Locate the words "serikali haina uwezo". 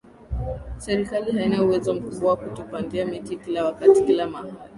0.77-1.93